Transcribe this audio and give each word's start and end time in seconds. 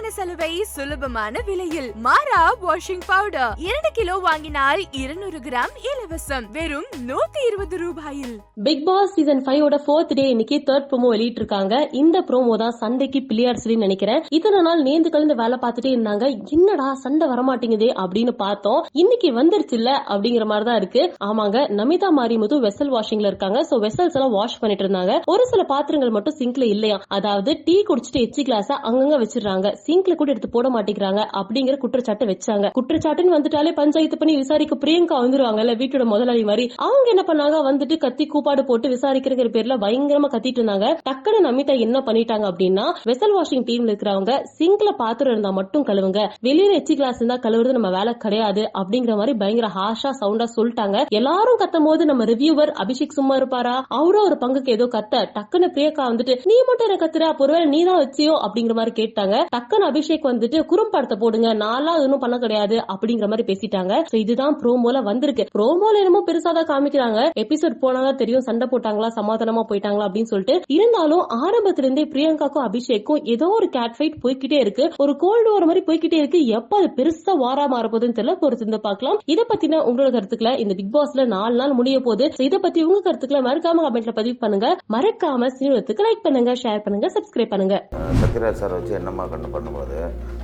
குறைவான 0.00 0.18
சலுவை 0.18 0.52
சுலபமான 0.74 1.40
விலையில். 1.46 1.88
மாறா 2.04 2.38
வாஷிங் 2.62 3.02
பவுடர் 3.08 3.56
இரண்டு 3.64 3.90
கிலோ 3.96 4.14
வாங்கினால் 4.26 4.80
இருநூறு 5.00 5.38
கிராம் 5.46 5.74
இலவசம். 5.90 6.44
வெறும் 6.54 6.86
நூத்தி 7.08 7.40
இருபது 7.48 7.76
ரூபாயில். 7.82 8.32
பிக் 8.66 8.84
பாஸ் 8.86 9.12
சீசன் 9.16 9.42
ஃபைவ் 9.46 9.62
ஓட 9.66 9.78
ஃபோர்த் 9.86 10.14
டே 10.18 10.24
இன்னைக்கு 10.34 10.58
தேர்ட் 10.68 10.86
ப்ரோமோ 10.90 11.08
வெளியிட்டு 11.14 11.40
இருக்காங்க 11.42 11.74
இந்த 12.02 12.22
ப்ரோமோ 12.28 12.54
தான் 12.62 12.76
சண்டைக்கு 12.82 13.20
பிள்ளையார் 13.28 13.60
சொல்லி 13.64 13.76
நினைக்கிறேன். 13.84 14.22
இத்தனை 14.38 14.60
நாள் 14.68 14.84
நேர்ந்து 14.88 15.12
கலந்து 15.16 15.36
வேலை 15.42 15.58
பார்த்துட்டே 15.64 15.92
இருந்தாங்க. 15.96 16.24
என்னடா 16.56 16.88
சண்டை 17.04 17.28
வரமாட்டேங்குதே 17.32 17.90
அப்படின்னு 18.04 18.34
பார்த்தோம். 18.44 18.80
இன்னைக்கு 19.02 19.30
வந்துருச்சு 19.40 19.76
இல்ல 19.80 19.90
அப்படிங்கிற 20.14 20.46
மாதிரி 20.52 20.68
தான் 20.70 20.80
இருக்கு. 20.82 21.04
ஆமாங்க 21.28 21.66
நமிதா 21.80 22.10
மாரிமுது 22.20 22.58
வெசல் 22.66 22.94
வாஷிங்ல 22.96 23.32
இருக்காங்க. 23.32 23.60
சோ 23.72 23.82
வெசல்ஸ் 23.86 24.18
எல்லாம் 24.20 24.34
வாஷ் 24.38 24.58
பண்ணிட்டு 24.64 24.86
இருந்தாங்க. 24.86 25.20
ஒரு 25.34 25.46
சில 25.52 25.64
பாத்திரங்கள் 25.74 26.16
மட்டும் 26.18 26.38
சிங்க்ல 26.40 26.66
இல்லையா 26.76 26.98
அதாவது 27.18 27.50
டீ 27.68 27.78
குடிச்சிட்டு 27.92 28.24
எச்சி 28.28 28.44
கிளாஸ் 28.50 28.74
அங்கங்க 28.88 29.16
வச்சிருக்காங்க 29.24 29.68
சிங்க்ல 29.90 30.14
கூட 30.14 30.30
எடுத்து 30.30 30.50
போட 30.50 30.68
மாட்டேங்கிறாங்க 30.68 31.20
அப்படிங்கிற 31.40 31.76
குற்றச்சாட்டு 31.76 32.26
வச்சாங்க. 32.26 32.70
குற்றச்சாட்டுன்னு 32.78 33.36
வந்துட்டாலே 33.36 33.72
பஞ்சாயத்து 33.72 34.18
பண்ணி 34.18 34.36
விசாரிக்க 34.36 34.76
பிரியங்கா 34.86 35.16
வந்துருவாங்கல்ல 35.24 35.72
வீட்டோட 35.80 36.04
முதலாளி 36.04 36.44
மாதிரி. 36.44 36.70
அவங்க 36.76 37.06
என்ன 37.08 37.22
பண்ணாங்க? 37.26 37.56
வந்துட்டு 37.68 37.96
கத்தி 37.96 38.26
கூப்பாடு 38.26 38.64
போட்டு 38.64 38.88
விசாரிக்கிற 38.88 39.38
பேர்ல 39.40 39.76
பயங்கரமா 39.76 40.28
கத்திட்டு 40.34 40.60
இருந்தாங்க. 40.60 40.98
டக்குனு 41.08 41.38
நமிதா 41.46 41.78
என்ன 41.78 41.98
பண்ணிட்டாங்க 42.06 42.46
அப்படின்னா 42.50 42.84
வெசல் 43.04 43.34
வாஷிங் 43.38 43.64
டீம்ல 43.70 43.92
இருக்கிறவங்க 43.92 44.32
சிங்க்ல 44.58 44.90
பாத்திரம் 44.96 45.32
இருந்தா 45.32 45.50
மட்டும் 45.50 45.84
கழுவுங்க. 45.84 46.30
வெளியில 46.42 46.72
எச்சி 46.72 46.94
கிளாஸ் 46.94 47.20
இருந்தா 47.22 47.36
கழுவுறது 47.36 47.72
நம்ம 47.72 47.90
வேலை 47.90 48.14
கிடையாது 48.14 48.70
அப்படிங்கிற 48.78 49.16
மாதிரி 49.16 49.34
பயங்கர 49.38 49.70
ஹாஷா 49.76 50.10
சவுண்டா 50.20 50.44
சொல்லிட்டாங்க. 50.56 51.06
எல்லாரும் 51.08 51.58
கத்தும் 51.58 51.84
போது 51.84 52.04
நம்ம 52.04 52.24
ரிவ்யூவர் 52.24 52.72
அபிஷேக் 52.84 53.16
சும்மா 53.18 53.36
இருப்பாரா? 53.36 53.84
அவரும் 53.88 54.22
ஒரு 54.22 54.36
பங்குக்கு 54.40 54.70
ஏதோ 54.70 54.84
கத்த. 54.84 55.24
டக்குன்னு 55.36 55.70
பிரியங்கா 55.76 56.06
வந்துட்டு 56.10 56.40
நீ 56.44 56.54
மட்டும் 56.66 56.88
என்ன 56.88 56.98
கத்துற? 57.04 57.22
அப்ப 57.32 57.44
ஒருவேளை 57.44 57.68
நீ 57.68 57.84
தான் 57.84 58.00
வச்சியோ? 58.00 58.34
அப்படிங்கிற 58.46 58.74
மாதிரி 58.74 59.02
கேட்டாங்க. 59.02 59.36
டக்குன்னு 59.56 59.79
அபிஷேக் 59.88 60.28
வந்துட்டு 60.30 60.58
குறும்படத்தை 60.72 61.16
போடுங்க 61.22 61.48
நான்லாம் 61.64 61.98
அது 61.98 62.18
பண்ண 62.24 62.36
கிடையாது 62.38 62.76
அப்படிங்கிற 62.92 63.26
மாதிரி 63.32 63.46
பேசிட்டாங்க. 63.50 63.94
இதுதான் 64.22 64.56
ப்ரோமோல 64.62 65.02
வந்திருக்கு. 65.08 65.44
ப்ரோமோல 65.56 66.00
என்னமோ 66.02 66.22
பெருசா 66.28 66.50
தான் 66.58 66.70
காமிக்கிறாங்க. 66.72 67.20
எபிசோட் 67.44 67.76
போனாதான் 67.82 68.18
தெரியும் 68.22 68.46
சண்டை 68.48 68.66
போட்டாங்களா 68.72 69.08
சமாதானமா 69.18 69.62
போயிட்டாங்களா 69.70 70.06
அப்படின்னு 70.08 70.30
சொல்லிட்டு. 70.32 70.56
இருந்தாலும் 70.76 71.24
ஆரம்பத்துல 71.44 71.86
இருந்தே 71.86 72.04
பிரியங்காக்கும் 72.14 72.66
அபிஷேக்கும் 72.68 73.22
ஏதோ 73.34 73.48
ஒரு 73.58 73.68
கேட் 73.76 73.96
ஃபைட் 73.98 74.18
போய்கிட்டே 74.24 74.58
இருக்கு. 74.64 74.86
ஒரு 75.04 75.12
கோல்டு 75.24 75.48
war 75.54 75.62
மாதிரி 75.70 75.84
போய்கிட்டே 75.88 76.18
இருக்கு. 76.22 76.40
எப்ப 76.58 76.78
அது 76.80 76.88
பெருசா 76.98 77.34
வாரா 77.44 77.66
மாற 77.74 77.86
போகுதுன்னு 77.92 78.16
தெரியல. 78.18 78.34
பொறுத்து 78.42 78.64
இருந்து 78.64 78.80
பார்க்கலாம். 78.86 79.18
இதை 79.32 79.44
பத்தின 79.52 79.80
உங்களோட 79.88 80.10
கருத்துக்களை 80.16 80.52
இந்த 80.64 80.74
பிக் 80.80 80.94
பாஸ்ல 80.96 81.26
நாலு 81.34 81.54
நாள் 81.60 81.76
முடிய 81.80 82.00
போகுது. 82.00 82.26
இதை 82.48 82.58
பத்தி 82.66 82.82
உங்க 82.88 83.00
கருத்துக்களை 83.06 83.42
மறக்காம 83.48 83.84
கமெண்ட்ல 83.86 84.14
பதிவு 84.20 84.36
பண்ணுங்க. 84.44 84.68
மறக்காம 84.96 85.50
சினிமத்துக்கு 85.58 86.06
லைக் 86.06 86.24
பண்ணுங்க 86.26 86.52
ஷேர் 86.62 86.84
பண்ணுங்க 86.84 87.08
சப்ஸ்கிரைப் 87.16 87.52
பண்ணுங்க. 87.54 87.76
சத்யராஜ் 88.22 88.60
சார் 88.62 88.74
வச்சு 88.76 88.94
என்னமா 89.00 89.26
கண்டு 89.32 89.48
பண்ணும்போது 89.70 89.98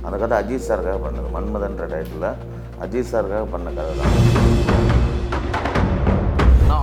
அந்த 0.05 0.15
கதை 0.21 0.35
அஜித் 0.41 0.67
சாருக்காக 0.67 0.99
பண்ணது 1.05 1.27
மன்மதன்ற 1.35 1.85
டைட்டில் 1.93 2.27
அஜித் 2.83 3.11
சாருக்காக 3.11 3.45
பண்ண 3.53 3.67
கதை 3.77 3.93
தான். 4.01 4.15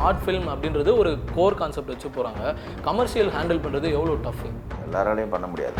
ஆர்ட் 0.09 0.23
ஃபிலிம் 0.25 0.49
அப்படின்றது 0.53 0.91
ஒரு 1.03 1.11
கோர் 1.37 1.59
கான்செப்ட் 1.61 1.93
வச்சு 1.93 2.09
போகிறாங்க 2.17 2.43
கமர்ஷியல் 2.89 3.31
ஹேண்டில் 3.37 3.63
பண்ணுறது 3.65 3.87
எவ்வளோ 3.99 4.17
டஃப் 4.27 4.45
எல்லாராலையும் 4.87 5.35
பண்ண 5.35 5.47
முடியாது. 5.53 5.79